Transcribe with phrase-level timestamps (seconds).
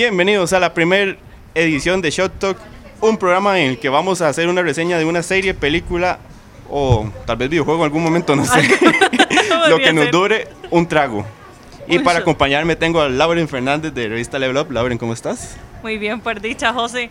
[0.00, 1.14] Bienvenidos a la primera
[1.54, 2.56] edición de Shot Talk,
[3.02, 6.18] un programa en el que vamos a hacer una reseña de una serie, película
[6.70, 8.62] o tal vez videojuego en algún momento, no sé.
[9.68, 11.26] Lo que nos dure un trago.
[11.86, 14.72] Y para acompañarme tengo a Lauren Fernández de Revista Level Up.
[14.72, 15.58] Lauren, ¿cómo estás?
[15.82, 17.10] Muy bien, por dicha, José.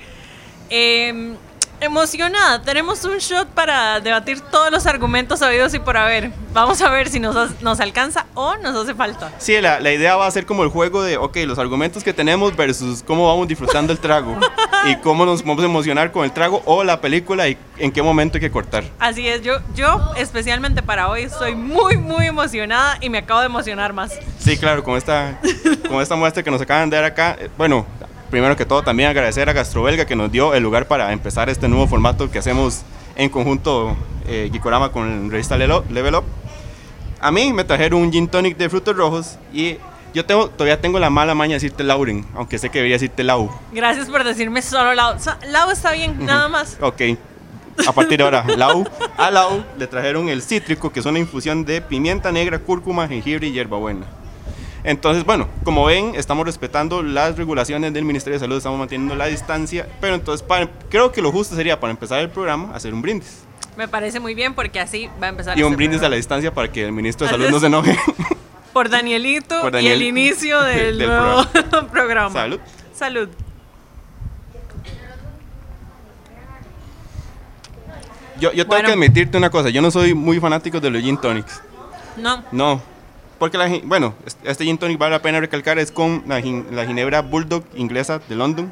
[0.71, 1.35] Eh,
[1.81, 6.31] emocionada, tenemos un shot para debatir todos los argumentos sabidos y por haber.
[6.53, 9.31] Vamos a ver si nos, nos alcanza o nos hace falta.
[9.37, 12.13] Sí, la, la idea va a ser como el juego de, ok, los argumentos que
[12.13, 14.37] tenemos versus cómo vamos disfrutando el trago
[14.87, 18.01] y cómo nos vamos a emocionar con el trago o la película y en qué
[18.01, 18.83] momento hay que cortar.
[18.99, 23.45] Así es, yo, yo especialmente para hoy estoy muy, muy emocionada y me acabo de
[23.45, 24.13] emocionar más.
[24.39, 25.39] Sí, claro, con esta,
[25.87, 27.85] con esta muestra que nos acaban de dar acá, eh, bueno,
[28.29, 31.67] primero que todo también agradecer a Gastrobelga que nos dio el lugar para empezar este
[31.67, 32.81] nuevo formato que hacemos
[33.15, 33.95] en conjunto
[34.27, 36.23] eh, Gikorama con Revista Level Up.
[37.21, 39.77] A mí me trajeron un gin tonic de frutos rojos y
[40.13, 43.23] yo tengo, todavía tengo la mala maña de decirte Lauren, aunque sé que debería decirte
[43.23, 43.49] Lau.
[43.71, 45.17] Gracias por decirme solo Lau.
[45.47, 46.77] Lau está bien, nada más.
[46.81, 47.01] Ok.
[47.87, 48.85] A partir de ahora, Lau,
[49.17, 53.47] a Lau le trajeron el cítrico, que es una infusión de pimienta negra, cúrcuma, jengibre
[53.47, 54.05] y hierbabuena.
[54.89, 59.27] Entonces, bueno, como ven, estamos respetando las regulaciones del Ministerio de Salud, estamos manteniendo la
[59.27, 63.03] distancia, pero entonces para- creo que lo justo sería para empezar el programa hacer un
[63.03, 63.43] brindis.
[63.77, 65.55] Me parece muy bien porque así va a empezar.
[65.59, 67.95] Y un brindis a la distancia para que el ministro de Salud no se enoje.
[68.73, 71.45] Por Danielito Por y el inicio del, del nuevo
[71.91, 72.31] programa.
[72.33, 72.59] Salud.
[72.91, 73.29] Salud.
[78.39, 78.87] Yo, yo tengo Bueno.
[78.87, 81.61] que admitirte una cosa, yo no soy muy fanático de los gin tonics.
[82.17, 82.81] No, No,
[83.39, 84.13] porque la, bueno,
[84.45, 86.39] este- gin tonic vale la pena recalcar, es con la,
[86.71, 88.71] la ginebra Bulldog inglesa de London.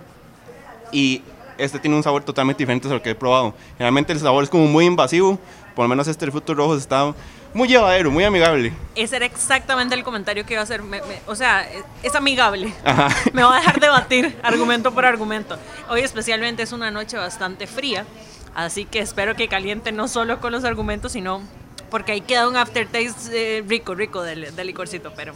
[0.91, 1.21] Y
[1.57, 3.53] este tiene un sabor totalmente diferente a lo que he probado.
[3.77, 5.39] Generalmente el sabor es como muy invasivo,
[5.75, 7.13] por lo menos este de frutos rojos está
[7.53, 8.71] muy llevadero, muy amigable.
[8.95, 10.83] ese era exactamente el comentario que iba a hacer.
[10.83, 12.71] Me- me- o sea, es, es amigable.
[12.83, 13.09] Ajá.
[13.33, 15.57] Me va a dejar debatir argumento por argumento.
[15.89, 18.05] Hoy especialmente es una noche bastante fría,
[18.53, 21.41] así que espero que caliente no solo con los argumentos, sino
[21.89, 25.33] porque ahí queda un aftertaste eh, rico, rico del, del licorcito, pero...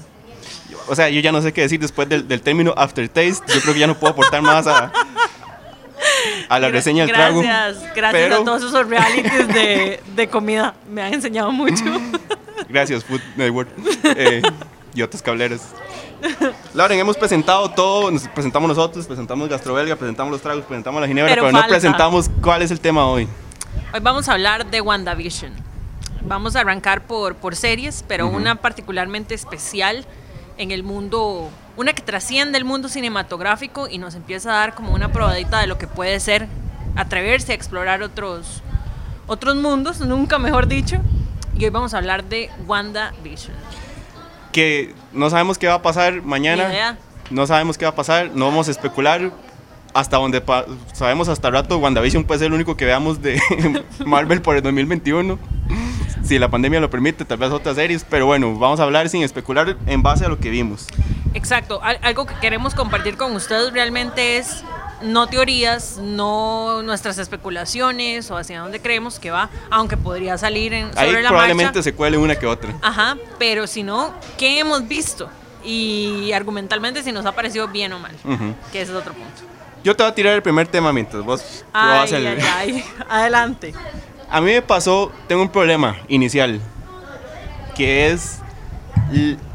[0.88, 3.54] O sea, yo ya no sé qué decir después del, del término aftertaste.
[3.54, 4.92] Yo creo que ya no puedo aportar más a,
[6.50, 7.42] a la reseña del trago.
[7.42, 10.74] Gracias, gracias Pero- a todos esos realities de, de comida.
[10.90, 11.84] Me han enseñado mucho.
[12.70, 13.70] Gracias, Food Network.
[14.16, 14.42] Eh,
[14.96, 15.60] y otros cableros.
[16.74, 18.10] Lauren, hemos presentado todo.
[18.10, 22.30] Nos presentamos nosotros, presentamos Gastrobelga, presentamos los tragos, presentamos la ginebra, Pero pero, no presentamos
[22.42, 23.28] cuál es el tema hoy.
[23.94, 25.54] Hoy vamos a hablar de WandaVision.
[26.26, 30.06] Vamos a arrancar por, por series, pero una particularmente especial
[30.58, 34.94] en el mundo, una que trasciende el mundo cinematográfico y nos empieza a dar como
[34.94, 36.48] una probadita de lo que puede ser
[36.96, 38.62] atreverse a explorar otros,
[39.28, 40.98] otros mundos, nunca mejor dicho.
[41.58, 43.56] Y hoy vamos a hablar de WandaVision.
[44.52, 46.98] Que no sabemos qué va a pasar mañana.
[47.30, 48.32] No sabemos qué va a pasar.
[48.34, 49.32] No vamos a especular.
[49.94, 50.42] Hasta donde
[50.94, 53.42] sabemos hasta el rato, WandaVision puede ser el único que veamos de
[54.06, 55.38] Marvel por el 2021.
[56.32, 58.06] Si la pandemia lo permite, tal vez otras series.
[58.10, 60.88] Pero bueno, vamos a hablar sin especular en base a lo que vimos.
[61.34, 64.64] Exacto, al- algo que queremos compartir con ustedes realmente es
[65.02, 70.94] no teorías, no nuestras especulaciones o hacia dónde creemos que va, aunque podría salir en,
[70.94, 71.84] sobre Ahí la probablemente marcha.
[71.84, 72.74] se cuele una que otra.
[72.82, 75.30] Ajá, pero si no, ¿qué hemos visto?
[75.66, 78.56] Y argumentalmente si nos ha parecido bien o mal, Ujú.
[78.72, 79.42] que ese es otro punto.
[79.84, 82.40] Yo te voy a tirar el primer tema mientras vos tú vas Ay, el- ay,
[82.56, 83.74] ay, adelante.
[84.34, 86.62] A mí me pasó, tengo un problema inicial,
[87.76, 88.40] que es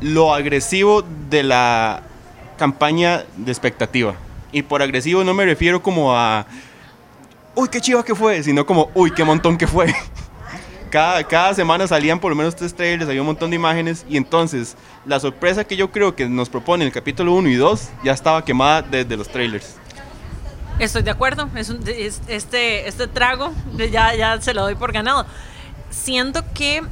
[0.03, 2.03] lo agresivo de la
[2.59, 4.14] campaña de expectativa.
[4.53, 6.44] Y por agresivo no me refiero como a,
[7.54, 9.94] uy, qué chiva que fue, sino como, uy, qué montón que fue.
[10.91, 14.16] Cada, cada semana salían por lo menos tres trailers, había un montón de imágenes y
[14.16, 18.12] entonces la sorpresa que yo creo que nos propone el capítulo 1 y 2 ya
[18.12, 19.75] estaba quemada desde los trailers.
[20.78, 23.53] Estoy de acuerdo, es un- es- este, este trago
[23.91, 25.26] ya, ya se lo doy por ganado.
[25.91, 26.82] Siento que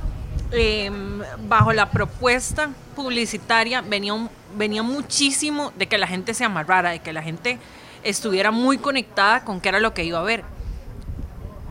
[0.56, 6.90] em, bajo la propuesta publicitaria venía, un- venía muchísimo de que la gente se amarrara,
[6.90, 7.58] de que la gente
[8.04, 10.44] estuviera muy conectada con qué era lo que iba a ver.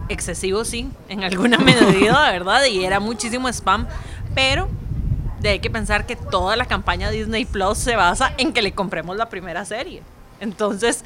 [0.10, 2.65] Excesivo, sí, en alguna medida, ¿verdad?
[2.65, 3.88] Y era muchísimo spam,
[4.36, 4.68] pero
[5.39, 8.74] de hay que pensar que toda la campaña Disney Plus se basa en que le
[8.74, 10.01] compremos la primera serie.
[10.42, 11.06] Entonces,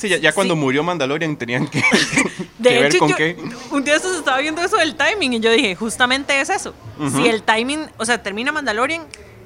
[0.00, 0.60] Sí, ya, ya cuando Sí.
[0.60, 1.82] murió Mandalorian tenían que,
[2.58, 3.36] De que ver con yo- qué.
[3.70, 6.72] un día se estaba viendo eso del timing y yo dije, justamente es eso.
[7.14, 9.02] Si el timing, o sea, termina Mandalorian,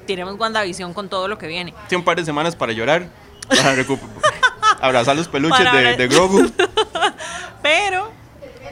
[0.07, 1.73] tiremos WandaVision con todo lo que viene.
[1.89, 3.09] Sí, un par de semanas para llorar,
[3.49, 3.75] para
[4.81, 6.49] abrazar los peluches Para de, de Grogu.
[7.61, 8.11] Pero,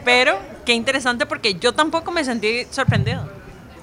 [0.06, 3.28] pero, qué interesante porque yo tampoco me sentí sorprendido.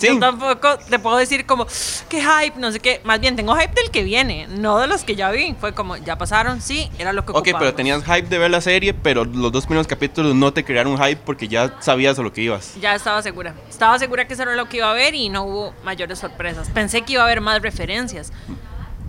[0.01, 0.07] Sí.
[0.07, 1.67] Yo tampoco te puedo decir como,
[2.09, 3.01] qué hype, no sé qué.
[3.05, 5.55] Más bien, tengo hype del que viene, no de los que ya vi.
[5.61, 8.63] Fue como, ya pasaron, sí, era lo que Ok, pero tenías hype de ver la
[8.63, 12.33] serie, pero los dos primeros capítulos no te crearon hype porque ya sabías a lo
[12.33, 12.75] que ibas.
[12.81, 13.55] Ya estaba segura.
[13.69, 16.71] Estaba segura que eso era lo que iba a ver y no hubo mayores sorpresas.
[16.71, 18.33] Pensé que iba a haber más referencias.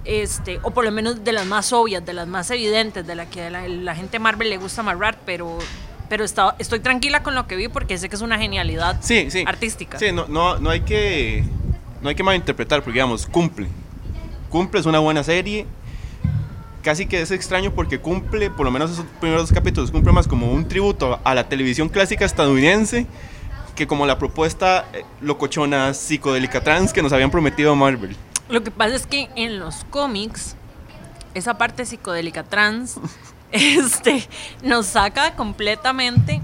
[0.04, 3.30] Este, o por lo menos de las más obvias, de las más evidentes, de la
[3.30, 5.60] que a la, la gente Marvel le gusta amarrar, pero,
[6.12, 9.32] pero estaba, estoy tranquila con lo que vi porque sé que es una genialidad Sí,
[9.32, 9.46] sí.
[9.48, 9.98] artística.
[9.98, 11.46] Sí, no, no, no hay que
[12.02, 13.70] no hay que malinterpretar porque digamos, cumple.
[14.50, 15.66] Cumple es una buena serie.
[16.84, 20.28] Casi que es extraño porque cumple, por lo menos esos primeros dos capítulos, cumple más
[20.28, 23.08] como un tributo a la televisión clásica estadounidense
[23.78, 28.18] que como la propuesta eh, locochona psicodélica trans que nos habían prometido Marvel.
[28.50, 30.58] Lo que pasa es que en los cómics,
[31.36, 33.00] esa parte psicodélica trans,
[33.52, 34.28] este,
[34.64, 36.42] nos saca completamente,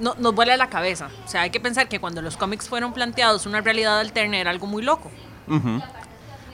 [0.00, 1.10] no, nos vuela la cabeza.
[1.24, 4.50] O sea, hay que pensar que cuando los cómics fueron planteados, una realidad alterna era
[4.50, 5.10] algo muy loco.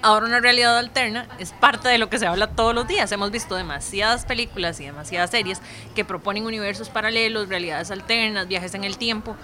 [0.01, 3.11] Ahora una realidad alterna es parte de lo que se habla todos los días.
[3.11, 5.61] Hemos visto demasiadas películas y demasiadas series
[5.97, 9.37] que proponen universos paralelos, realidades alternas, viajes en el tiempo.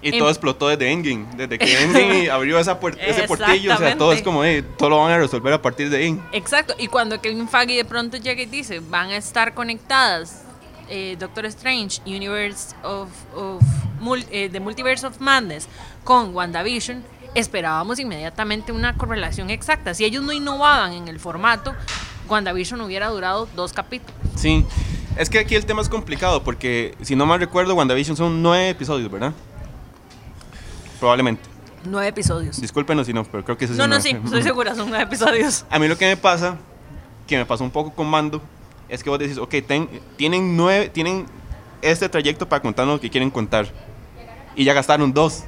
[0.00, 1.26] Y En- todo explotó desde Endgame.
[1.36, 4.90] Desde que Endgame abrió esa puer- ese portillo, o sea, todo es como, eh, todo
[4.90, 6.20] lo van a resolver a partir de ahí.
[6.32, 10.44] Exacto, y cuando Kevin Feige de pronto llega y dice, van a estar conectadas
[10.88, 13.62] eh, Doctor Strange, Universe of, of
[14.00, 15.68] Mul- eh, The Multiverse of Madness
[16.04, 17.02] con WandaVision,
[17.34, 19.92] esperábamos inmediatamente una correlación exacta.
[19.94, 21.74] Si ellos no innovaban en el formato,
[22.28, 24.14] WandaVision hubiera durado dos capítulos.
[24.36, 24.64] Sí.
[25.18, 28.70] Es que aquí el tema es complicado porque, si no mal recuerdo, WandaVision son nueve
[28.70, 29.32] episodios, ¿verdad?
[31.00, 31.42] Probablemente.
[31.84, 32.60] Nueve episodios.
[32.60, 35.64] Discúlpenos si no, pero creo que eso No, no, sí, estoy segura, son nueve episodios.
[35.70, 36.56] A mí lo que me pasa,
[37.26, 38.42] que me pasó un poco con Mando,
[38.88, 41.26] es que vos decís, ok, ten- tienen nueve, tienen
[41.82, 43.68] este trayecto para contarnos lo que quieren contar.
[44.56, 45.44] Y ya gastaron dos.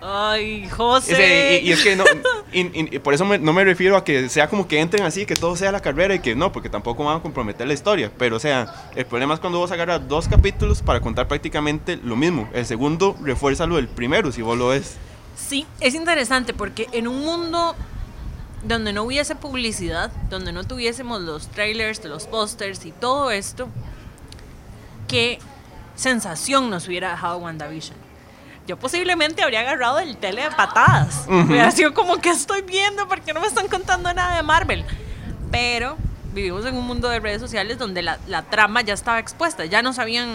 [0.00, 1.60] Ay, Ese- José.
[1.62, 2.04] y, y es que no,
[2.52, 5.04] y, y- y por eso me- no me refiero a que sea como que entren
[5.04, 7.74] así, que todo sea la carrera y que no, porque tampoco van a comprometer la
[7.74, 8.10] historia.
[8.18, 12.16] Pero o sea, el problema es cuando vos agarras dos capítulos para contar prácticamente lo
[12.16, 12.48] mismo.
[12.52, 14.96] El segundo refuerza lo del primero, si vos lo ves.
[15.36, 17.74] Sí, es interesante porque en un mundo
[18.64, 23.68] donde no hubiese publicidad, donde no tuviésemos los trailers, los pósters y todo esto,
[25.06, 25.38] qué
[25.94, 27.96] sensación nos hubiera dejado WandaVision.
[28.68, 31.24] Yo posiblemente habría agarrado el tele de patadas.
[31.26, 34.84] Hubiera sido como que estoy viendo porque no me están contando nada de Marvel.
[35.50, 35.96] Pero
[36.34, 39.80] vivimos en un mundo de redes sociales donde la, la trama ya estaba expuesta, ya
[39.80, 40.28] nos habían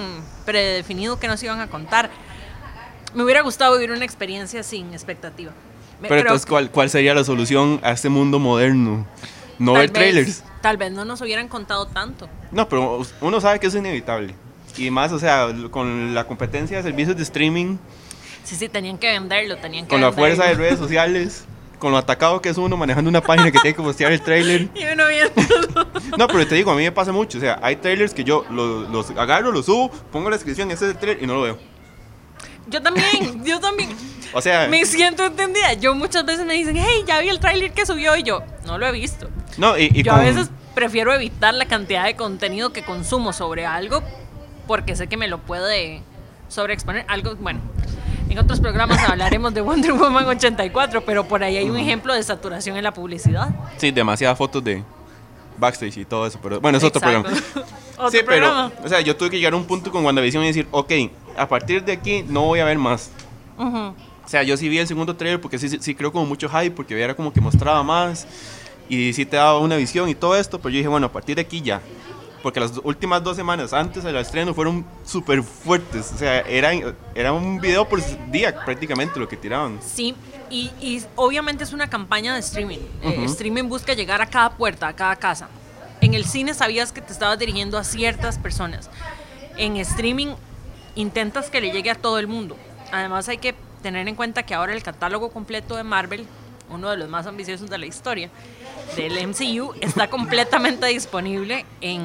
[0.45, 2.09] predefinido que nos iban a contar.
[3.13, 5.51] Me hubiera gustado vivir una experiencia sin expectativa.
[6.01, 9.05] Me- Pero entonces, ¿cuál, ¿cuál sería la solución a este mundo moderno?
[9.59, 10.43] No ver trailers.
[10.61, 12.27] Tal vez no nos hubieran contado tanto.
[12.51, 14.33] No, pero uno sabe que es inevitable.
[14.75, 17.77] Y más, o sea, con la competencia de servicios de streaming,
[18.43, 21.45] Sí, sí, tenían que venderlo, tenían que con la fuerza de redes sociales,
[21.79, 24.69] con lo atacado que es uno manejando una página que tiene que postear el trailer.
[24.75, 25.87] Y uno viendo.
[26.17, 27.37] No, pero te digo, a mí me pasa mucho.
[27.37, 30.85] O sea, hay trailers que yo los, los agarro, los subo, pongo la descripción, ese
[30.85, 31.57] es el trailer y no lo veo.
[32.67, 33.89] Yo también, yo también.
[34.33, 35.73] O sea, Me siento entendida.
[35.73, 38.77] Yo muchas veces me dicen, hey, ya vi el tráiler que subió y yo, no
[38.77, 39.29] lo he visto.
[39.57, 43.31] no, y, y yo con- a veces prefiero evitar la cantidad de contenido que consumo
[43.33, 44.01] sobre algo
[44.67, 46.01] porque sé que me lo puede
[46.47, 47.05] sobreexponer.
[47.07, 47.59] Algo, bueno,
[48.33, 52.23] en otros programas hablaremos de Wonder Woman 84, pero por ahí hay un ejemplo de
[52.23, 53.49] saturación en la publicidad.
[53.77, 54.83] Sí, demasiadas fotos de
[55.57, 57.29] backstage y todo eso, pero bueno, es otro Exacto.
[57.29, 57.67] programa.
[57.95, 60.47] Otro sí, pero, o sea, yo tuve que llegar a un punto con WandaVision y
[60.47, 60.91] decir, ok,
[61.37, 63.11] a partir de aquí no voy a ver más.
[63.55, 63.93] O
[64.25, 66.71] sea, yo sí vi el segundo trailer porque sí, sí, sí creo como mucho hype,
[66.71, 68.25] porque era como que mostraba más
[68.89, 71.35] y sí te daba una visión y todo esto, pero yo dije, bueno, a partir
[71.35, 71.81] de aquí ya.
[72.43, 76.11] Porque las últimas dos semanas antes del estreno fueron súper fuertes.
[76.13, 76.71] O sea, era,
[77.15, 79.79] era un video por día prácticamente lo que tiraban.
[79.81, 80.13] Sí,
[80.49, 82.79] y, y obviamente es una campaña de streaming.
[83.01, 83.23] Eh, Ujú.
[83.31, 85.47] streaming busca llegar a cada puerta, a cada casa.
[86.01, 88.89] En el cine sabías que te estabas dirigiendo a ciertas personas.
[89.55, 90.35] En streaming
[90.95, 92.57] intentas que le llegue a todo el mundo.
[92.91, 96.27] Además hay que tener en cuenta que ahora el catálogo completo de Marvel,
[96.75, 98.29] uno de los más ambiciosos de la historia,
[98.95, 102.03] del MCU, está completamente disponible en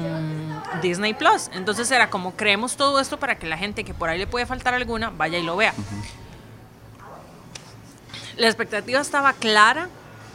[0.81, 1.49] Disney Plus.
[1.53, 4.45] Entonces era como creemos todo esto para que la gente que por ahí le puede
[4.45, 5.73] faltar alguna vaya y lo vea.
[8.37, 9.89] La expectativa estaba clara.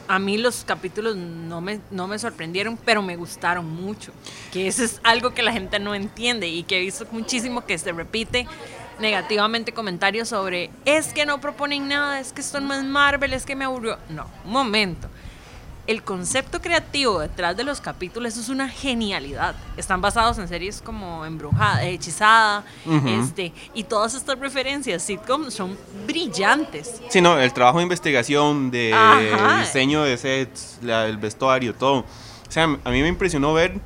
[0.07, 4.12] A mí los capítulos no me, no me sorprendieron, pero me gustaron mucho.
[4.53, 7.79] Que eso es algo que la gente no entiende y que he visto muchísimo que
[7.79, 8.47] se repite
[8.99, 13.45] negativamente comentarios sobre es que no proponen nada, es que esto no es Marvel, es
[13.45, 13.99] que me aburrió.
[14.09, 15.09] No, un momento.
[15.87, 19.55] el concepto creativo detrás de los capítulos es una genialidad.
[19.77, 22.65] Están basados en series como Embrujada, Hechizada,
[23.07, 27.03] este, y todas estas referencias sitcom son brillantes.
[27.09, 28.95] Sí, no, el trabajo de investigación, de
[29.61, 31.99] diseño de sets, el vestuario, todo.
[31.99, 33.79] O sea, a mí me impresionó ver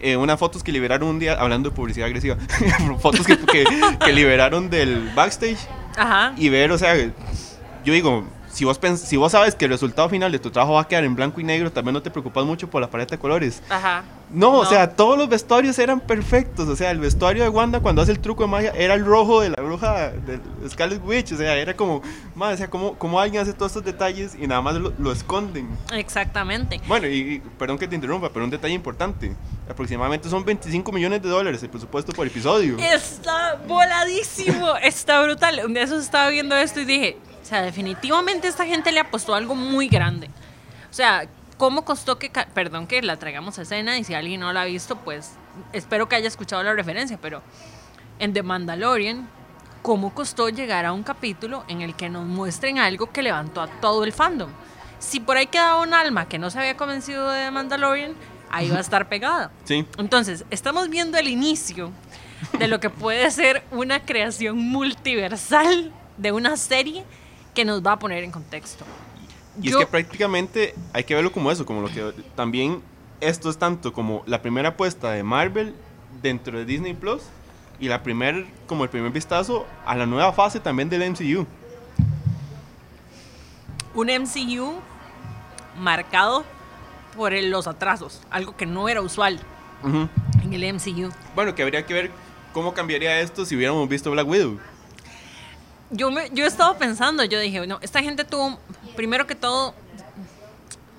[0.00, 2.36] eh, unas fotos que liberaron un día, hablando de publicidad agresiva,
[3.00, 5.58] fotos que, que, liberaron del backstage.
[5.96, 6.34] Ajá.
[6.36, 8.24] Y ver, o sea, yo digo,
[8.56, 11.04] si vos, si vos sabes que el resultado final de tu trabajo va a quedar
[11.04, 13.62] en blanco y negro, también no te preocupas mucho por la paleta de colores.
[13.68, 14.02] Ajá.
[14.30, 16.66] No, o sea, todos los vestuarios eran perfectos.
[16.66, 19.42] O sea, el vestuario de Wanda cuando hace el truco de magia era el rojo
[19.42, 21.32] de la bruja de Scarlet Witch.
[21.32, 22.00] O sea, era como,
[22.34, 25.68] madre, o sea, como, alguien hace todos estos detalles y nada más lo, esconden.
[25.92, 26.80] Exactamente.
[26.88, 29.36] Bueno, y, perdón que te interrumpa, pero un detalle importante.
[29.68, 32.78] Aproximadamente son 25 millones de dólares el presupuesto por episodio.
[32.78, 35.60] Está voladísimo, está brutal.
[35.66, 39.32] Un día eso estaba viendo esto y dije, o sea, definitivamente esta gente le apostó
[39.32, 40.28] algo muy grande.
[40.90, 44.52] O sea, ¿cómo costó que, perdón que la traigamos a escena y si alguien no
[44.52, 45.34] la ha visto, pues
[45.72, 47.42] espero que haya escuchado la referencia, pero
[48.18, 49.28] en The Mandalorian,
[49.82, 53.68] ¿cómo costó llegar a un capítulo en el que nos muestren algo que levantó a
[53.68, 54.50] todo el fandom?
[54.98, 58.14] Si por ahí quedaba un alma que no se había convencido de The Mandalorian,
[58.50, 59.52] ahí va a estar pegada.
[59.66, 59.86] Sí.
[59.98, 61.92] Entonces, estamos viendo el inicio
[62.58, 67.04] de lo que puede ser una creación multiversal de una serie
[67.56, 68.84] que nos va a poner en contexto.
[69.60, 72.82] Y es que prácticamente hay que verlo como eso, como lo que también
[73.20, 75.74] esto es tanto como la primera apuesta de Marvel
[76.22, 77.22] dentro de Disney Plus
[77.80, 81.46] y la primer como el primer vistazo a la nueva fase también del MCU.
[83.94, 84.74] Un MCU
[85.80, 86.44] marcado
[87.16, 89.40] por los atrasos, algo que no era usual
[89.82, 91.10] en el MCU.
[91.34, 92.10] Bueno, que habría que ver
[92.52, 94.58] cómo cambiaría esto si hubiéramos visto Black Widow
[95.90, 98.58] yo, me, yo estaba pensando, yo dije, no, esta gente tuvo,
[98.96, 99.74] primero que todo,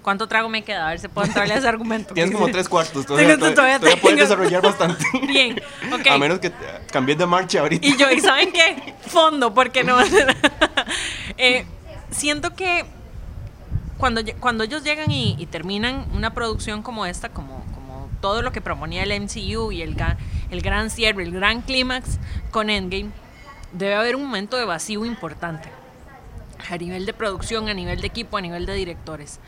[0.02, 0.88] ¿cuánto trago me queda?
[0.88, 2.14] A ver si puedo entrarle a ese argumento.
[2.14, 5.04] Tienes como tres cuartos, todavía, todavía, puedes desarrollar bastante.
[5.28, 6.08] Bien, ok.
[6.12, 6.52] A menos que
[6.92, 7.86] cambies de marcha ahorita.
[7.86, 8.94] Y yo, ¿y saben qué?
[9.08, 9.98] Fondo, porque no
[11.38, 11.66] eh,
[12.10, 12.86] Siento que
[13.98, 18.62] cuando, cuando ellos llegan y, terminan una producción como esta, como, como todo lo que
[18.62, 19.98] proponía el MCU y el,
[20.52, 22.20] el gran cierre, el gran clímax
[22.52, 23.12] con Endgame,
[23.72, 25.70] debe haber un momento de vacío importante
[26.70, 29.40] a nivel de producción, a nivel de equipo, a nivel de directores.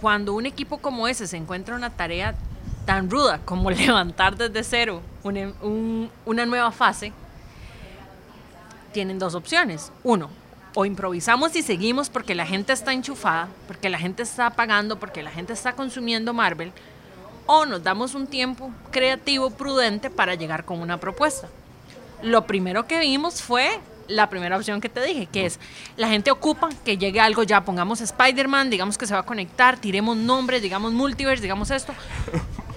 [0.00, 2.34] Cuando un equipo como ese se encuentra una tarea
[2.84, 7.12] tan ruda como levantar desde cero una nueva fase,
[8.92, 9.90] tienen dos opciones.
[10.02, 10.28] Uno,
[10.74, 15.22] o improvisamos y seguimos porque la gente está enchufada, porque la gente está pagando, porque
[15.22, 16.72] la gente está consumiendo Marvel,
[17.46, 21.48] o nos damos un tiempo creativo, prudente para llegar con una propuesta
[22.24, 25.58] lo primero que vimos fue la primera opción que te dije, que es
[25.96, 29.78] la gente ocupa que llegue algo ya, pongamos Spider-Man, digamos que se va a conectar,
[29.78, 31.94] tiremos nombres, digamos multiverse, digamos esto,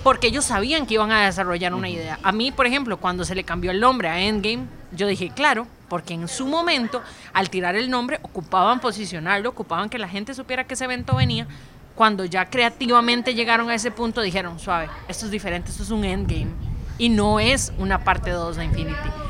[0.04, 2.20] porque ellos sabían que iban a desarrollar una idea.
[2.24, 5.68] A mí, por ejemplo, cuando se le cambió el nombre a Endgame, yo dije, claro,
[5.90, 7.02] porque en su momento,
[7.34, 11.48] al tirar el nombre, ocupaban posicionarlo, ocupaban que la gente supiera que ese evento venía.
[11.96, 16.06] Cuando ya creativamente llegaron a ese punto, dijeron, suave, esto es diferente, esto es un
[16.06, 16.52] Endgame.
[17.00, 19.27] Y no es una parte 2 de Infinity.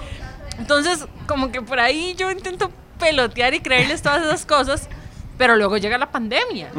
[0.58, 4.90] Entonces, como que por ahí yo intento pelotear y creerles todas esas cosas,
[5.38, 6.70] pero luego llega la pandemia.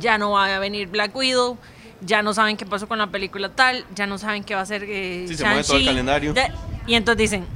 [0.00, 1.58] Ya no va a venir Black Widow,
[2.00, 4.66] ya no saben qué pasó con la película tal, ya no saben qué va a
[4.66, 6.34] ser eh, sí, se mueve todo el calendario.
[6.86, 7.46] y entonces dicen,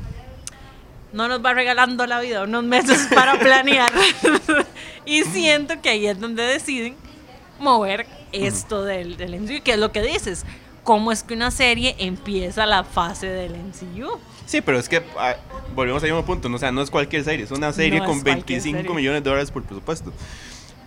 [1.13, 3.91] no nos va regalando la vida unos meses para planear.
[5.07, 6.97] y siento que ahí es donde deciden
[7.59, 10.45] mover esto del, del MCU, que es lo que dices.
[10.85, 14.21] ¿Cómo es que una serie empieza la fase del MCU?
[14.47, 15.37] Sí, pero es que ah,
[15.75, 16.57] volvemos al mismo punto, ¿no?
[16.57, 19.63] o sea, no es cualquier serie, es una serie con 25 millones de dólares por
[19.65, 20.13] presupuesto.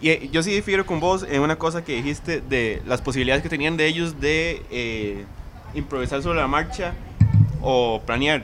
[0.01, 3.43] Y eh, yo sí difiero con vos en una cosa que dijiste de las posibilidades
[3.43, 5.25] que tenían de ellos de eh,
[5.73, 6.93] improvisar sobre la marcha
[7.61, 8.43] o planear.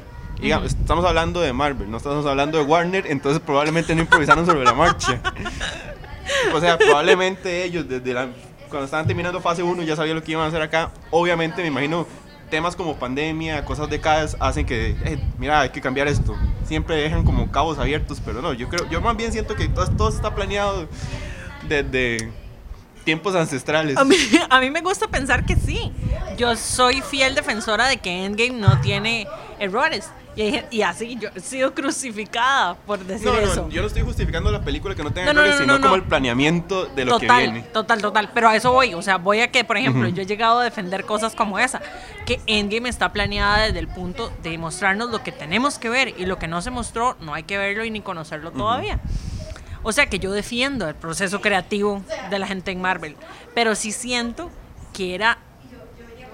[0.66, 4.74] estamos hablando de Marvel, no estamos hablando de Warner, entonces probablemente no improvisaron sobre la
[4.74, 5.22] marcha.
[6.56, 8.30] O sea, probablemente ellos desde la,
[8.70, 10.92] cuando estaban terminando fase 1 ya sabían lo que iban a hacer acá.
[11.12, 12.08] Obviamente me imagino
[12.56, 16.38] temas como pandemia, cosas de CAS hacen que, eh, mira, hay que cambiar esto.
[16.66, 19.86] Siempre dejan como cabos abiertos, pero no, yo creo, yo más bien siento que todo,
[19.88, 20.88] todo está planeado
[21.68, 22.32] desde
[23.04, 23.98] tiempos ancestrales.
[23.98, 24.16] A mí,
[24.50, 25.92] a mí me gusta pensar que sí.
[26.38, 29.28] Yo soy fiel defensora de que Endgame no tiene
[29.60, 30.10] errores.
[30.36, 33.70] Y, así yo he sido crucificada por decir eso.
[33.70, 37.06] yo no estoy justificando la película que no tenga errores, sino como el planeamiento de
[37.06, 37.62] lo que viene.
[37.74, 38.30] Total, total.
[38.34, 38.94] Pero a eso voy.
[38.94, 41.82] O sea, voy a que, por ejemplo, yo he llegado a defender cosas como esa.
[42.26, 46.14] Que Endgame está planeada desde el punto de mostrarnos lo que tenemos que ver.
[46.18, 49.00] Y lo que no se mostró, no hay que verlo y ni conocerlo todavía.
[49.84, 53.16] O sea que yo defiendo el proceso creativo de la gente en Marvel,
[53.54, 54.50] pero sí siento
[54.94, 55.38] que era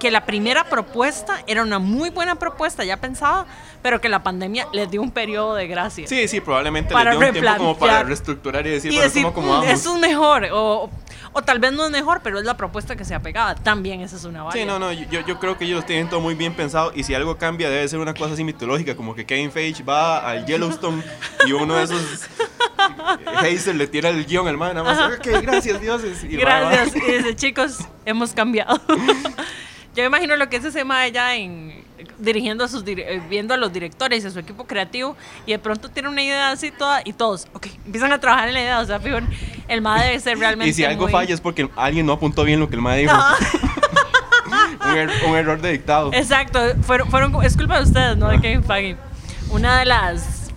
[0.01, 3.46] que la primera propuesta era una muy buena propuesta, ya pensada,
[3.84, 6.08] pero que la pandemia les dio un periodo de gracia.
[6.08, 9.27] Sí, sí, probablemente les dio un tiempo como para reestructurar y decir, y bueno, decir,
[9.31, 9.60] ¿cómo?
[9.62, 10.89] "Mm, eso es mejor, o,
[11.34, 13.53] o tal vez no es mejor, pero es la propuesta que se ha pegado.
[13.62, 14.60] También esa es una válida.
[14.60, 17.13] Sí, no, no, yo, yo creo que ellos tienen todo muy bien pensado y si
[17.13, 21.03] algo cambia debe ser una cosa así mitológica, como que Kevin Feige va al Yellowstone
[21.46, 22.01] y uno de esos
[23.38, 26.24] Hazel le tira el guion al man, nada más, ok, gracias dioses.
[26.24, 26.72] Y va, va.
[26.72, 26.96] Gracias.
[27.08, 28.81] Y dice, chicos, hemos cambiado.
[29.96, 31.84] Yo me imagino lo que es ese mae ya en
[32.18, 35.60] dirigiendo a sus eh, viendo a los directores y a su equipo creativo y de
[35.60, 38.80] pronto tiene una idea así toda y todos, ok, empiezan a trabajar en la idea,
[38.80, 39.18] o sea, fijo,
[39.68, 42.44] el mae debe ser realmente Y si algo muy- falla es porque alguien no apuntó
[42.44, 43.12] bien lo que el man dijo.
[43.14, 43.36] Ah,
[44.86, 46.12] un, er- un error de dictado.
[46.14, 48.98] exacto, fueron, fueron es culpa de ustedes, no de Kevin Feige.
[49.50, 50.50] Una de las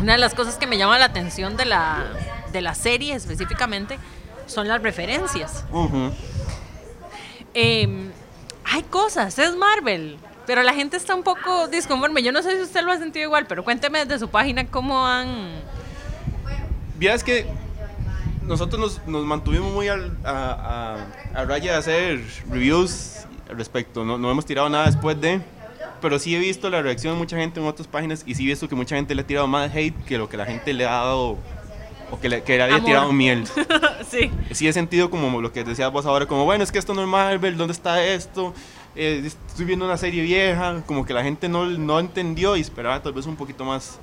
[0.00, 2.04] una de las cosas que me llama la atención de la
[2.52, 3.98] de la serie específicamente
[4.46, 5.64] son las referencias.
[5.72, 6.12] Ujú.
[7.54, 8.10] Eh,
[8.64, 10.16] hay cosas, es Marvel.
[10.46, 12.22] Pero la gente está un poco disconforme.
[12.22, 15.06] Yo no sé si usted lo ha sentido igual, pero cuénteme desde su página cómo
[15.06, 15.48] han.
[16.98, 17.46] Vieras que
[18.42, 20.98] nosotros nos, nos mantuvimos muy al- a,
[21.34, 24.04] a- raya de hacer reviews al respecto.
[24.04, 25.40] No, no hemos tirado nada después de.
[26.02, 28.48] Pero sí he visto la reacción de mucha gente en otras páginas y sí he
[28.48, 30.84] visto que mucha gente le ha tirado más hate que lo que la gente le
[30.84, 31.38] ha dado.
[32.10, 32.84] O que le, que le Amor.
[32.84, 33.46] tirado miel.
[34.10, 34.30] sí.
[34.52, 37.02] Sí he sentido como lo que decías vos ahora, como bueno, es que esto no
[37.02, 38.54] es Marvel, ¿dónde está esto?
[38.96, 43.02] Eh, estoy viendo una serie vieja, como que la gente no, no entendió y esperaba
[43.02, 43.98] tal vez un poquito más.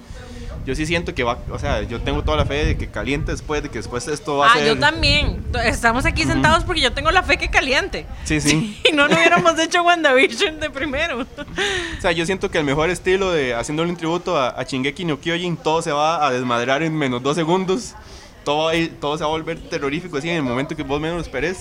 [0.65, 3.31] Yo sí siento que va, o sea, yo tengo toda la fe de que caliente
[3.31, 4.67] después, de que después esto va a Ah, ser...
[4.67, 5.43] yo también.
[5.65, 8.05] Estamos aquí sentados porque yo tengo la fe que caliente.
[8.25, 8.79] Sí, sí.
[8.91, 11.21] Y no, no hubiéramos hecho WandaVision de primero.
[11.21, 15.05] O sea, yo siento que el mejor estilo de haciéndole un tributo a, a Shingeki
[15.05, 17.95] no Kyojin, todo se va a desmadrar en menos dos segundos.
[18.43, 21.21] Todo, todo se va a volver terrorífico así en el momento que vos menos lo
[21.21, 21.59] esperes.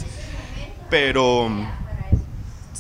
[0.88, 1.49] Pero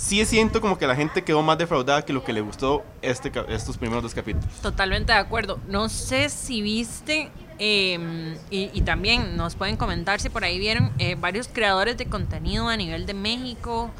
[0.00, 3.30] sí siento como que la gente quedó más defraudada que lo que le gustó este,
[3.48, 4.48] estos primeros dos capítulos.
[4.62, 5.60] Totalmente de acuerdo.
[5.68, 10.90] No sé si viste, eh, y, y también nos pueden comentar si por ahí vieron
[10.98, 13.90] eh, varios creadores de contenido a nivel de México,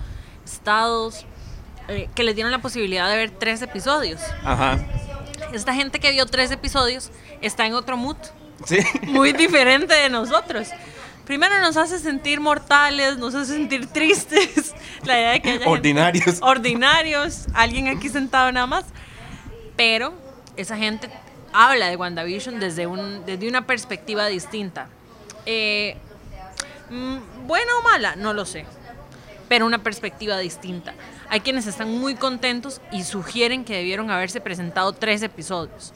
[0.45, 1.27] estados,
[1.89, 4.21] eh, que les dieron la posibilidad de ver tres episodios.
[4.43, 4.79] Ajá.
[5.53, 7.11] Esta gente que vio tres episodios
[7.43, 8.17] está en otro mood,
[8.65, 8.79] Sí.
[9.09, 10.69] muy diferente de nosotros.
[11.27, 14.75] Primero nos hace sentir mortales, nos hace sentir tristes.
[15.05, 16.39] La idea de que haya gente- Ordinarios.
[16.43, 18.85] ordinarios, alguien aquí sentado nada más.
[19.77, 20.13] Pero
[20.57, 21.09] esa gente
[21.53, 24.89] habla de WandaVision desde, un, desde una perspectiva distinta.
[25.47, 25.97] Eh,
[26.91, 28.17] mm, ¿Buena o mala?
[28.17, 28.67] No lo sé.
[29.49, 30.95] Pero una perspectiva distinta.
[31.29, 35.93] Hay quienes están muy contentos y sugieren que debieron haberse presentado tres episodios.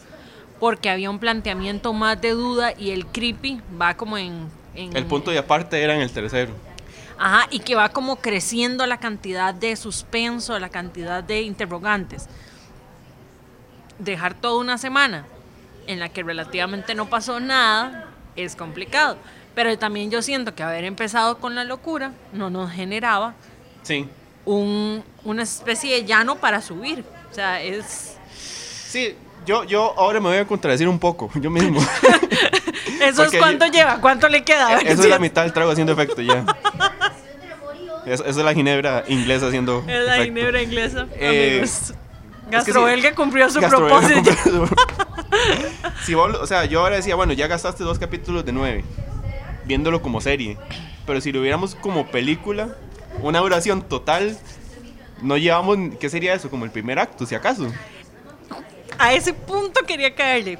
[0.60, 4.48] Porque había un planteamiento más de duda y el creepy va como en...
[4.74, 6.52] en- El punto de aparte era en el tercero.
[7.18, 12.26] Ajá, y que va como creciendo la cantidad de suspenso, la cantidad de interrogantes.
[13.98, 15.24] Dejar toda una semana
[15.86, 19.16] en la que relativamente no pasó nada es complicado.
[19.54, 23.34] Pero también yo siento que haber empezado con la locura no nos generaba
[23.82, 24.08] Sí.
[24.44, 27.04] un- una especie de llano para subir.
[27.30, 28.16] O sea, es...
[28.36, 29.14] Sí,
[29.46, 31.80] yo, yo ahora me voy a contradecir un poco, yo mismo.
[33.00, 34.00] ¿Eso es cuánto yo- lleva?
[34.00, 34.80] ¿Cuánto le queda?
[34.80, 36.44] Eso es la mitad del trago haciendo efecto ya.
[38.06, 41.94] Eso es la ginebra inglesa haciendo Es la ginebra inglesa, Eh, amigos.
[42.50, 44.36] Gastrobelga sí, cumplió su Gastrobelga propósito.
[44.44, 48.52] cumplió su- Si vos o sea, yo ahora decía, bueno, ya gastaste dos capítulos de
[48.52, 48.84] nueve,
[49.64, 50.58] viéndolo como serie.
[51.06, 52.76] Pero si lo viéramos como película,
[53.22, 54.36] una duración total,
[55.22, 56.50] no llevamos, ¿qué sería eso?
[56.50, 57.66] Como el primer acto, si acaso.
[58.98, 60.56] A ese punto quería caerle.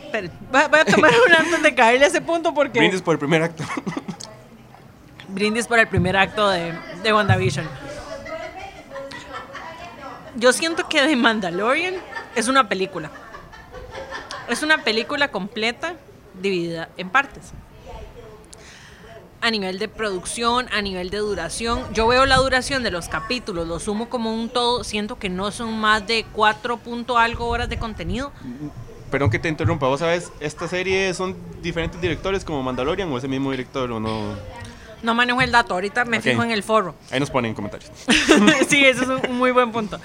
[0.50, 2.78] Voy a tomar un antes de caerle a ese punto porque.
[2.78, 3.62] Brindis por el primer acto.
[5.34, 7.68] Brindis por el primer acto de, de WandaVision.
[10.36, 11.94] Yo siento que The Mandalorian
[12.36, 13.10] es una película.
[14.48, 15.94] Es una película completa
[16.40, 17.52] dividida en partes.
[19.40, 21.82] A nivel de producción, a nivel de duración.
[21.92, 24.84] Yo veo la duración de los capítulos, lo sumo como un todo.
[24.84, 28.32] Siento que no son más de 4 punto algo horas de contenido.
[29.10, 33.28] Perdón que te interrumpa, vos sabes, ¿esta serie son diferentes directores como Mandalorian o ese
[33.28, 34.34] mismo director o no?
[35.04, 36.22] No manejo el dato, ahorita me Ok.
[36.24, 36.94] fijo en el foro.
[37.10, 37.90] Ahí nos ponen en comentarios.
[38.68, 40.00] sí, eso es un muy buen punto.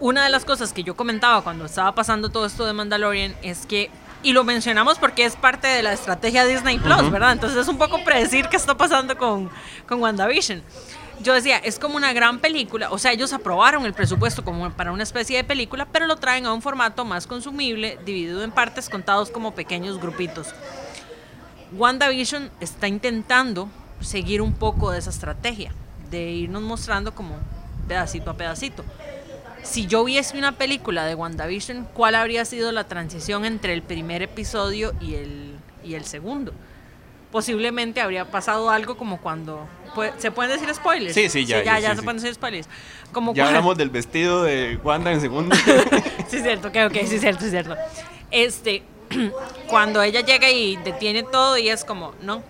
[0.00, 3.64] Una de las cosas que yo comentaba cuando estaba pasando todo esto de Mandalorian es
[3.64, 3.90] que,
[4.22, 7.32] y lo mencionamos porque es parte de la estrategia Disney Plus, ¿verdad?
[7.32, 9.50] Entonces es un poco predecir qué está pasando con,
[9.88, 10.62] con WandaVision.
[11.20, 14.90] Yo decía, es como una gran película, o sea, ellos aprobaron el presupuesto como para
[14.90, 18.90] una especie de película, pero lo traen a un formato más consumible, dividido en partes
[18.90, 20.48] contados como pequeños grupitos.
[21.76, 23.68] WandaVision está intentando
[24.00, 25.72] seguir un poco de esa estrategia,
[26.10, 27.36] de irnos mostrando como
[27.88, 28.84] pedacito a pedacito.
[29.62, 34.22] Si yo viese una película de WandaVision, ¿cuál habría sido la transición entre el primer
[34.22, 36.52] episodio y el, y el segundo?
[37.32, 39.66] Posiblemente habría pasado algo como cuando...
[40.18, 41.14] ¿Se pueden decir spoilers?
[41.14, 41.62] Sí, sí, ya.
[41.64, 42.04] ya, sí, ya sí, se sí.
[42.04, 42.68] pueden decir spoilers.
[43.12, 45.56] Como Ya cuando- hablamos del vestido de Wanda en segundo.
[46.28, 47.76] sí, cierto, ok, ok, sí, cierto, es cierto.
[48.30, 48.82] Este,
[49.68, 52.42] cuando ella llega y detiene todo y es como, no,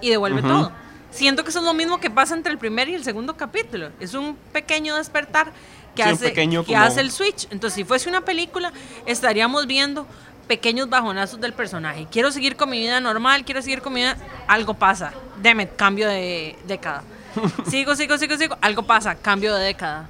[0.00, 0.48] y devuelve Ujú.
[0.48, 0.72] todo.
[1.10, 3.90] Siento que eso es lo mismo que pasa entre el primer y el segundo capítulo.
[4.00, 5.50] Es un pequeño despertar
[5.94, 7.46] que, Sí, hace, pequeño que como- hace el switch.
[7.50, 8.70] Entonces, si fuese una película,
[9.06, 10.06] estaríamos viendo
[10.46, 12.06] pequeños bajonazos del personaje.
[12.10, 14.16] Quiero seguir con mi vida normal, quiero seguir con mi vida...
[14.46, 15.12] Algo pasa.
[15.40, 17.02] Deme, cambio de década.
[17.66, 18.56] Sigo, sigo, sigo, sigo.
[18.60, 20.08] Algo pasa, cambio de década.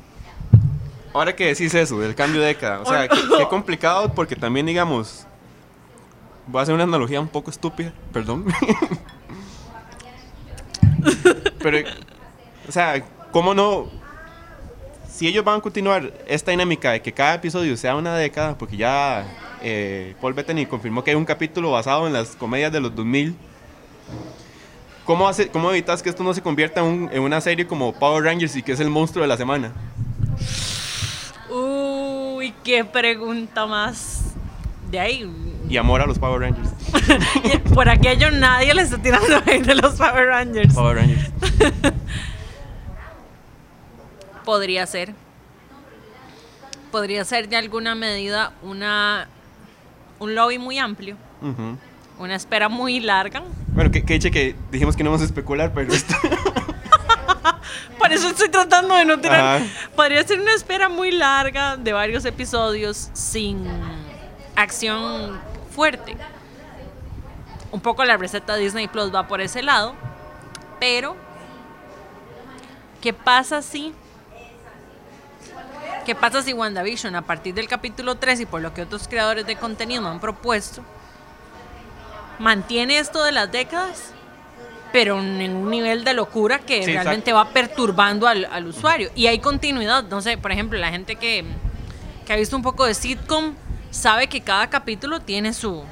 [1.15, 4.67] Ahora que decís eso, del cambio de década, o sea, qué, qué complicado porque también,
[4.67, 5.27] digamos,
[6.47, 8.45] voy a hacer una analogía un poco estúpida, perdón.
[11.63, 11.79] Pero,
[12.69, 13.87] o sea, ¿cómo no?
[15.09, 18.77] Si ellos van a continuar esta dinámica de que cada episodio sea una década, porque
[18.77, 19.27] ya
[19.63, 23.35] eh, Paul Bettany confirmó que hay un capítulo basado en las comedias de los 2000,
[25.07, 27.93] ¿cómo, hace, cómo evitas que esto no se convierta en, un- en una serie como
[27.95, 29.73] Power Rangers y que es el monstruo de la semana?
[31.51, 34.35] Uy, qué pregunta más.
[34.91, 35.25] De ahí.
[35.69, 36.69] Y amor a los Power Rangers.
[37.75, 40.75] Por aquello nadie le está tirando de los Power Rangers.
[40.75, 41.31] Power Rangers.
[44.45, 45.13] Podría ser.
[46.93, 49.29] Podría ser de alguna medida una
[50.19, 51.17] un lobby muy amplio,
[52.19, 53.43] una espera muy larga.
[53.69, 56.15] Bueno, que, que que dijimos que no vamos a especular, pero esto.
[57.99, 59.41] Por eso estoy tratando de no tirar.
[59.41, 59.67] Ajá.
[59.95, 63.67] Podría ser una espera muy larga de varios episodios sin
[64.55, 65.39] acción
[65.77, 66.17] fuerte.
[67.71, 69.95] Un poco la receta Disney Plus va por ese lado,
[70.81, 71.15] pero
[73.03, 73.93] ¿qué pasa si
[76.07, 79.45] ¿Qué pasa si WandaVision a partir del capítulo 3 y por lo que otros creadores
[79.45, 80.83] de contenido han propuesto
[82.39, 84.13] mantiene esto de las décadas
[84.93, 89.11] pero en un nivel de locura que Sí, realmente va perturbando al, al usuario.
[89.15, 91.45] Y hay continuidad, no sé, por ejemplo, la gente que,
[92.25, 93.55] que ha visto un poco de sitcom
[93.97, 95.83] sabe que cada capítulo tiene su,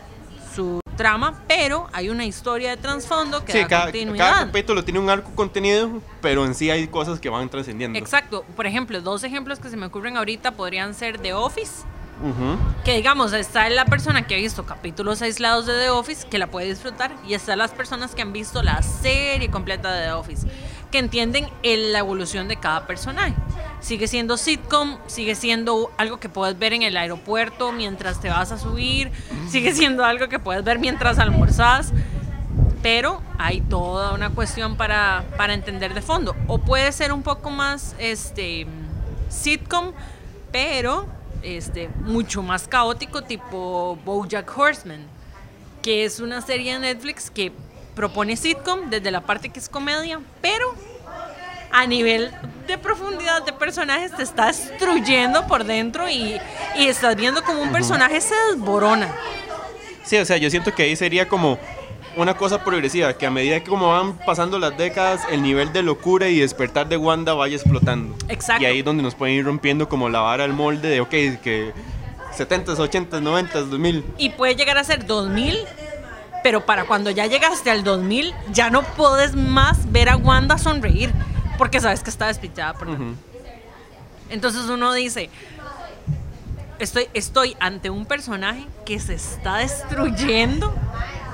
[0.54, 4.30] su trama, pero hay una historia de trasfondo que Sí, da cada, continuidad.
[4.32, 5.90] cada capítulo tiene un arco contenido,
[6.20, 7.98] pero en sí hay cosas que van trascendiendo.
[7.98, 11.82] Exacto, por ejemplo, dos ejemplos que se me ocurren ahorita podrían ser The Office,
[12.22, 12.56] Ujú.
[12.84, 16.46] que digamos, está la persona que ha visto capítulos aislados de The Office, que la
[16.46, 20.46] puede disfrutar, y están las personas que han visto la serie completa de The Office,
[20.92, 23.34] que entienden el- la evolución de cada personaje.
[23.84, 28.50] Sigue siendo sitcom, sigue siendo algo que puedes ver en el aeropuerto mientras te vas
[28.50, 29.12] a subir,
[29.46, 31.92] sigue siendo algo que puedes ver mientras almorzás,
[32.82, 36.34] pero hay toda una cuestión para, para entender de fondo.
[36.46, 38.66] O puede ser un poco más este
[39.28, 39.92] sitcom,
[40.50, 41.06] pero
[41.42, 45.00] este, mucho más caótico, tipo Bojack Horseman,
[45.82, 47.52] que es una serie de Netflix que
[47.94, 50.74] propone sitcom desde la parte que es comedia, pero
[51.74, 52.30] a nivel
[52.68, 56.40] de profundidad de personajes te está destruyendo por dentro y,
[56.76, 59.12] y estás viendo como un personaje se desborona.
[60.04, 61.58] Sí, o sea, yo siento que ahí sería como
[62.16, 65.82] una cosa progresiva, que a medida que como van pasando las décadas, el nivel de
[65.82, 68.14] locura y despertar de Wanda vaya explotando.
[68.28, 68.62] Exacto.
[68.62, 71.10] Y ahí es donde nos pueden ir rompiendo como la vara al molde de, ok,
[71.10, 71.72] que
[72.38, 74.04] 70s, 80s, 90s, 2000.
[74.16, 75.58] Y puede llegar a ser 2000,
[76.44, 81.12] pero para cuando ya llegaste al 2000, ya no puedes más ver a Wanda sonreír,
[81.58, 83.06] porque sabes que está despichada por dentro.
[83.06, 83.14] Ujú.
[84.30, 85.28] Entonces uno dice,
[86.78, 90.72] estoy, estoy ante un personaje que se está destruyendo,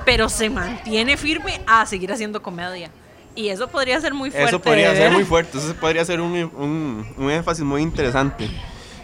[0.05, 2.91] pero se mantiene firme a seguir haciendo comedia.
[3.35, 4.49] Y eso podría ser muy fuerte.
[4.49, 5.13] Eso podría ser ver.
[5.13, 8.51] muy fuerte, eso podría ser un, un- un énfasis muy interesante.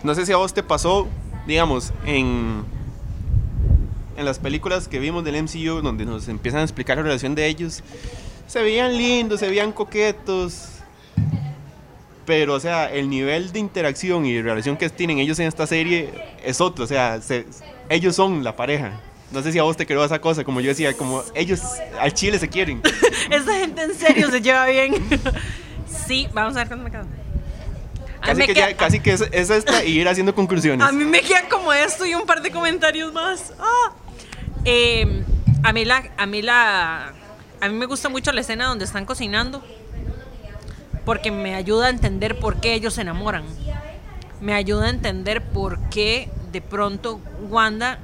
[0.03, 1.07] No sé si a vos te pasó,
[1.47, 2.65] digamos, en,
[4.17, 7.47] en las películas que vimos del MCU, donde nos empiezan a explicar la relación de
[7.47, 7.83] ellos,
[8.49, 10.71] se veían lindos, se veían coquetos,
[12.27, 15.67] pero, o sea, el nivel de interacción y de relación que tienen ellos en esta
[15.67, 16.11] serie
[16.45, 17.47] es otro, o sea, se-
[17.89, 19.01] ellos son la pareja.
[19.33, 21.61] No sé si a vos te quedó esa cosa, como yo decía, como ellos
[22.01, 22.83] al chile se quieren.
[23.31, 24.95] Esta gente en serio se lleva bien.
[26.07, 27.07] sí, vamos a ver cuándo me quedo.
[28.21, 30.87] Casi que, queda- ya- casi que es, es esta y ir haciendo conclusiones.
[30.87, 33.53] A mí me queda como esto y un par de comentarios más.
[33.61, 33.93] Ah.
[34.65, 35.23] Eh,
[35.63, 37.13] a mí la, a mí la,
[37.61, 39.65] a mí me gusta mucho la escena donde están cocinando
[41.07, 43.45] porque me ayuda a entender por qué ellos se enamoran.
[44.41, 48.01] Me ayuda a entender por qué de pronto Wanda,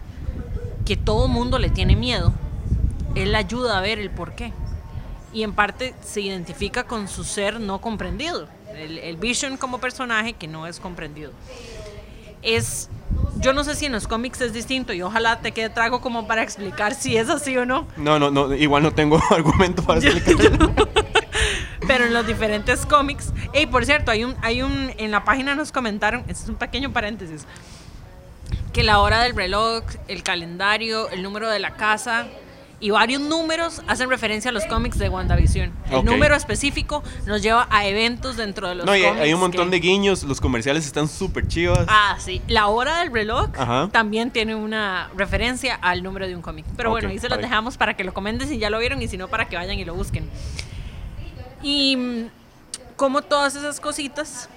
[0.86, 2.32] que todo mundo le tiene miedo,
[3.14, 4.52] él ayuda a ver el por qué.
[5.34, 8.46] Y en parte se identifica con su ser no comprendido.
[8.74, 11.32] El, el Vision como personaje que no es comprendido.
[12.40, 12.88] Es
[13.40, 16.26] yo no sé si en los cómics es distinto y ojalá te quede trago como
[16.26, 17.88] para explicar si es así o no.
[17.96, 20.70] No, no, no, igual no tengo argumento para explicar.
[21.92, 25.54] Pero en los diferentes cómics, y por cierto, hay un, hay un, en la página
[25.54, 27.44] nos comentaron, este es un pequeño paréntesis,
[28.72, 32.28] que la hora del reloj, el calendario, el número de la casa,
[32.80, 35.70] y varios números hacen referencia a los cómics de WandaVision.
[35.90, 39.20] El número específico nos lleva a eventos dentro de los no, cómics.
[39.20, 41.84] hay un montón de guiños, los comerciales están súper chivas.
[41.88, 42.40] Ah, sí.
[42.48, 43.50] La hora del reloj
[43.90, 46.64] también tiene una referencia al número de un cómic.
[46.74, 49.08] Pero bueno, ahí se los dejamos para que lo comenten si ya lo vieron y
[49.08, 50.26] si no, para que vayan y lo busquen.
[51.62, 52.30] Y mm,
[52.96, 54.48] como todas esas cositas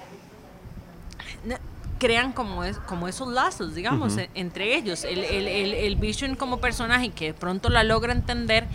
[2.00, 5.04] crean como, es, como esos lazos, digamos, entre ellos.
[5.04, 8.66] El, el, el, Vision como personaje que de pronto la logra entender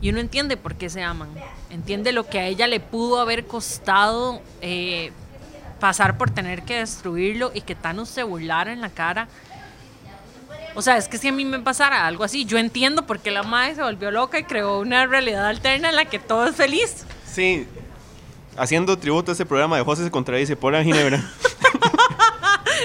[0.00, 1.28] y uno entiende por qué se aman.
[1.70, 5.12] Entiende lo que a ella le pudo haber costado eh,
[5.80, 9.28] pasar por tener que destruirlo y que Thanos se burlara en la cara.
[10.74, 13.30] O sea, es que si a mí me pasara algo así, yo entiendo por qué
[13.30, 16.56] la madre se volvió loca y creó una realidad alterna en la que todo es
[16.56, 17.06] feliz.
[17.34, 17.66] Sí,
[18.56, 21.20] haciendo tributo a ese programa de José se contradice por la Ginebra.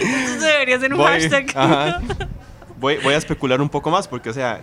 [0.02, 1.46] Entonces debería ser un hashtag.
[2.80, 4.62] Voy, voy a especular un poco más porque, o sea,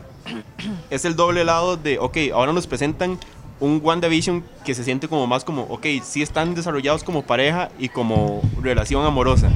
[0.90, 3.16] es el doble lado de, ok, ahora nos presentan
[3.60, 7.88] un WandaVision que se siente como más como, ok, sí están desarrollados como pareja y
[7.88, 9.50] como relación amorosa.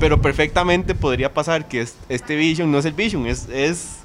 [0.00, 3.98] Pero perfectamente podría pasar que este Vision no es el Vision, es, es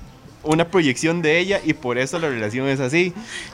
[0.43, 3.13] una proyección de ella y por eso la relación es así.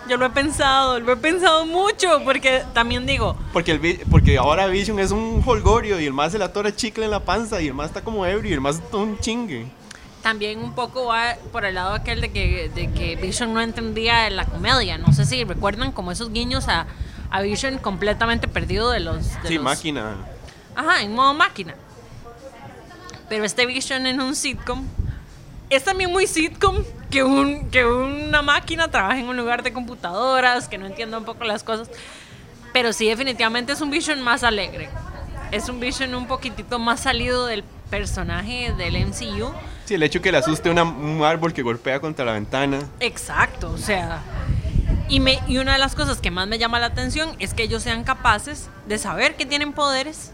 [0.09, 3.37] Yo lo he pensado, lo he pensado mucho, porque también digo...
[3.53, 7.05] Porque, el, porque ahora Vision es un holgorio y el más se la tora chicle
[7.05, 9.67] en la panza y el más está como ebrio y el más es un chingue.
[10.21, 14.29] También un poco va por el lado aquel de que, de que Vision no entendía
[14.29, 14.97] la comedia.
[14.97, 16.87] No sé si recuerdan como esos guiños a,
[17.29, 19.25] a Vision completamente perdido de los...
[19.47, 20.17] sí, máquina.
[20.75, 21.75] Ajá, en modo máquina.
[23.29, 24.85] Pero este Vision en un sitcom
[25.69, 30.67] es también muy sitcom que, un, que una máquina trabaje en un lugar de computadoras,
[30.67, 31.89] que no entienda un poco las cosas.
[32.73, 34.89] Pero sí, definitivamente es un Vision más alegre.
[35.51, 39.51] Es un Vision un poquitito más salido del personaje del MCU.
[39.85, 42.79] Sí, el hecho que le asuste un árbol que golpea contra la ventana.
[42.99, 44.21] Exacto, o sea.
[45.07, 47.63] Y, me, y una de las cosas que más me llama la atención es que
[47.63, 50.33] ellos sean capaces de saber que tienen poderes,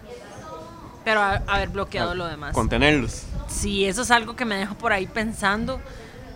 [1.06, 2.54] pero haber bloqueado lo demás.
[2.54, 5.80] Contenerlos sí, eso es algo que me deja por ahí pensando,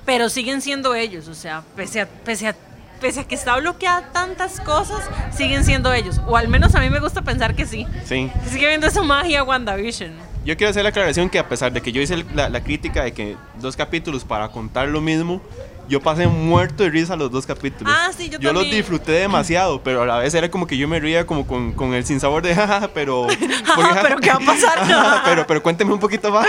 [0.06, 2.56] pero siguen siendo ellos, o sea, pese a, pese a,
[3.00, 5.04] pese a que está bloqueada tantas cosas,
[5.36, 7.86] siguen siendo ellos, o al menos a mí me gusta pensar que sí.
[8.06, 8.32] Sí.
[8.50, 10.14] sigue viendo esa magia WandaVision.
[10.46, 13.04] Yo quiero hacer la aclaración que a pesar de que yo hice la, la crítica
[13.04, 15.42] de que dos capítulos para contar lo mismo,
[15.90, 17.92] yo pasé muerto de risa los dos capítulos.
[17.94, 20.88] Ah, sí, yo, yo los disfruté demasiado, pero a la vez era como que yo
[20.88, 23.28] me ría como con, con el sinsabor de jaja, pero...
[24.04, 25.22] pero ¿qué va a pasar?
[25.26, 26.48] pero, pero cuénteme un poquito más.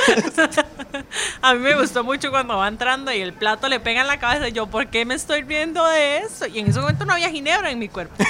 [1.41, 4.19] a mí me gustó mucho cuando va entrando y el plato le pega en la
[4.19, 6.47] cabeza y yo, ¿por qué me estoy riendo de eso?
[6.47, 8.23] Y en ese momento no había ginebra en mi cuerpo.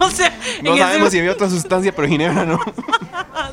[0.00, 2.58] o sea, no sabemos si había otra sustancia, pero ginebra no.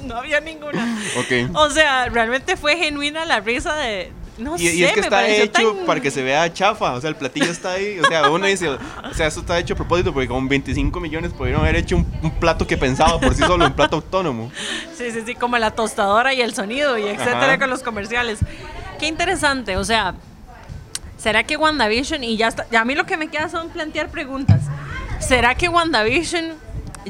[0.04, 0.98] no había ninguna.
[1.18, 1.54] Ok.
[1.54, 5.28] O sea, realmente fue genuina la risa de, no y, sé, y es que está
[5.28, 8.48] hecho para que se vea chafa, o sea, el platillo está ahí, o sea, uno
[8.48, 8.80] dice, o
[9.14, 12.66] sea, eso está hecho a propósito porque con 25 millones pudieron haber hecho un, plato
[12.66, 14.52] que pensaba por sí solo, un plato autónomo.
[14.98, 18.40] Sí, sí, sí, como la tostadora y el sonido y etcétera con los comerciales.
[19.00, 20.16] Qué interesante, o sea,
[21.18, 24.10] ¿será que WandaVision y ya está, ya a mí lo que me queda son plantear
[24.10, 24.62] preguntas.
[25.20, 26.54] ¿Será que WandaVision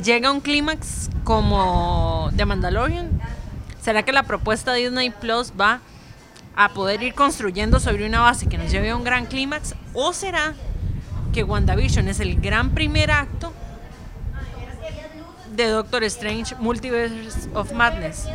[0.03, 3.09] llega a un clímax como The Mandalorian?
[3.81, 5.79] ¿Será que la propuesta de Disney Plus va
[6.55, 9.75] a poder ir construyendo sobre una base que nos lleve a un gran clímax?
[9.93, 10.53] ¿O será
[11.33, 13.53] que WandaVision es el gran primer acto
[15.51, 18.27] de Doctor Strange Multiverse of Madness?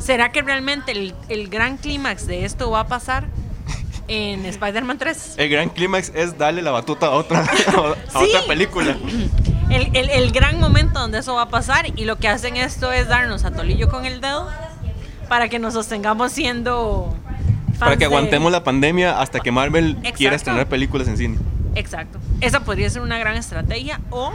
[0.00, 3.26] ¿Será que realmente el, el gran clímax de esto va a pasar
[4.08, 5.34] en Spider-Man 3?
[5.38, 7.40] El gran clímax es darle la batuta a otra,
[8.12, 8.96] a otra película.
[9.70, 12.92] El, el, el gran momento donde eso va a pasar y lo que hacen esto
[12.92, 14.48] es darnos a Tolillo con el dedo
[15.28, 17.16] para que nos sostengamos siendo
[17.78, 21.38] para que aguantemos la pandemia hasta que Marvel quiera estrenar películas en cine.
[21.74, 22.18] Exacto.
[22.40, 24.32] Esa podría ser una gran estrategia o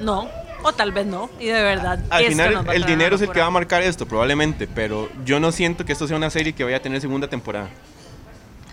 [0.00, 0.28] no,
[0.62, 1.30] o tal vez no.
[1.38, 2.00] Y de verdad.
[2.10, 4.66] Al final, el dinero es el que va a marcar esto, probablemente.
[4.66, 7.68] Pero yo no siento que esto sea una serie que vaya a tener segunda temporada.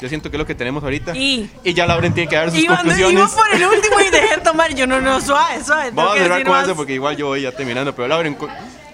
[0.01, 1.15] Yo siento que es lo que tenemos ahorita.
[1.15, 3.13] Y, y ya Lauren tiene que dar sus conclusiones.
[3.13, 4.73] Iba por el último y dejé tomar.
[4.73, 5.91] Yo no, no, suave, suave.
[5.91, 7.93] Vamos a cerrar con eso porque igual yo voy ya terminando.
[7.93, 8.38] Pero Lauren,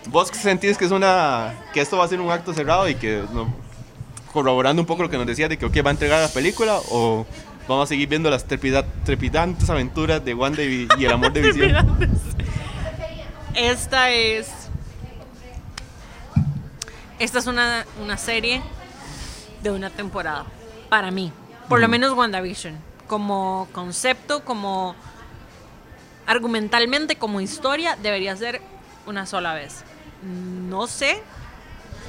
[0.07, 3.23] ¿vos sentís que es una que esto va a ser un acto cerrado y que
[3.31, 3.53] no,
[4.35, 6.79] corroborando un poco lo que nos decía de que okay, va a entregar la película
[6.91, 7.25] o
[7.67, 11.41] Vamos a seguir viendo las trepida- trepidantes aventuras de Wanda y, y el amor de
[11.51, 11.97] Visión.
[13.55, 14.47] Esta es.
[17.17, 18.61] Esta es una, una serie
[19.63, 20.45] de una temporada.
[20.89, 21.31] Para mí.
[21.67, 22.77] Por lo menos WandaVision.
[23.07, 24.95] Como concepto, como.
[26.27, 28.61] Argumentalmente, como historia, debería ser
[29.07, 29.83] una sola vez.
[30.21, 31.23] No sé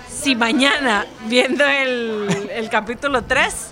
[0.08, 3.70] si mañana, viendo el, el capítulo 3,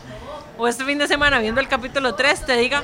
[0.59, 2.83] o este fin de semana viendo el capítulo 3, te diga: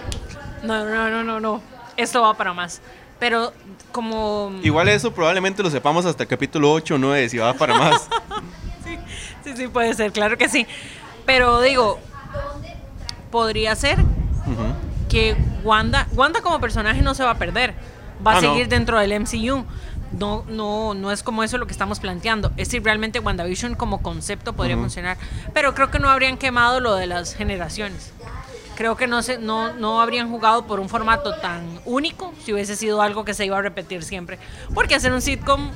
[0.62, 1.62] No, no, no, no, no.
[1.96, 2.80] Esto va para más.
[3.18, 3.52] Pero
[3.92, 4.52] como.
[4.62, 8.08] Igual eso probablemente lo sepamos hasta el capítulo 8 o 9 si va para más.
[9.42, 10.66] Sí, sí, puede ser, claro que sí.
[11.24, 11.98] Pero digo,
[13.30, 14.74] podría ser Ujú.
[15.08, 15.34] que
[15.64, 17.74] Wanda, Wanda como personaje no se va a perder.
[18.24, 18.50] Va a Ah, no.
[18.50, 19.64] seguir dentro del MCU.
[20.18, 22.52] No, no, no es como eso lo que estamos planteando.
[22.56, 24.84] Es si realmente WandaVision como concepto podría Ujú.
[24.84, 25.16] funcionar.
[25.54, 28.12] Pero creo que no habrían quemado lo de las generaciones.
[28.76, 32.76] Creo que no, se, no, no habrían jugado por un formato tan único si hubiese
[32.76, 34.38] sido algo que se iba a repetir siempre.
[34.74, 35.70] Porque hacer un sitcom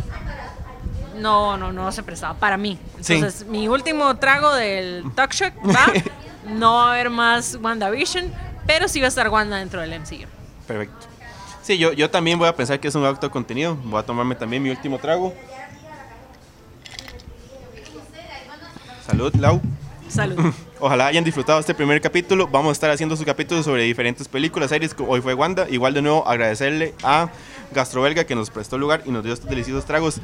[1.16, 2.78] no, no, no se prestaba para mí.
[3.00, 3.14] Sí.
[3.14, 5.86] Entonces, mi último trago del Talk Shock va.
[6.48, 8.32] no va a haber más WandaVision,
[8.66, 10.26] pero sí va a estar Wanda dentro del MCU.
[10.66, 11.06] Perfecto.
[11.64, 13.74] Sí, yo, yo también voy a pensar que es un acto de contenido.
[13.84, 15.32] Voy a tomarme también mi último trago.
[19.06, 19.62] Salud, Lau.
[20.06, 20.52] Salud.
[20.78, 22.48] Ojalá hayan disfrutado este primer capítulo.
[22.48, 24.94] Vamos a estar haciendo sus capítulos sobre diferentes películas, series.
[25.08, 25.66] Hoy fue Wanda.
[25.70, 27.30] Igual de nuevo agradecerle a
[27.72, 30.20] Gastrobelga que nos prestó el lugar y nos dio estos deliciosos tragos.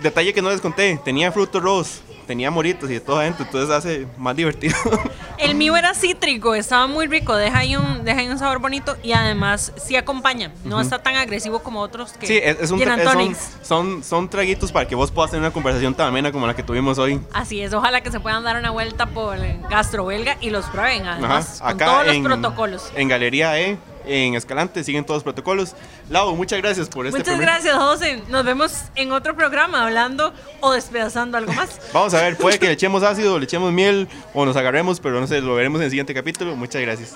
[0.00, 3.70] Detalle que no les conté, tenía frutos rojos, tenía moritos y de todo adentro, entonces
[3.70, 4.74] hace más divertido.
[5.38, 8.96] El mío era cítrico, estaba muy rico, deja ahí un, deja ahí un sabor bonito
[9.02, 10.52] y además sí acompaña.
[10.64, 14.86] No está tan agresivo como otros que sí, es, un son, son, son traguitos para
[14.86, 17.20] que vos puedas tener una conversación tan amena como la que tuvimos hoy.
[17.32, 20.66] Así es, ojalá que se puedan dar una vuelta por el Gastro Belga y los
[20.66, 22.92] prueben además, Ajá, con todos los protocolos.
[22.94, 25.74] En Galería E, en Escalante, siguen todos los protocolos.
[26.10, 28.22] Lau, muchas gracias por este Muchas primer- gracias, José.
[28.28, 31.80] Nos vemos en otro programa hablando o despedazando algo más.
[31.92, 35.20] Vamos a ver, puede que le echemos ácido, le echemos miel o nos agarremos, pero
[35.20, 36.56] no sé, lo veremos en el siguiente capítulo.
[36.56, 37.14] Muchas gracias.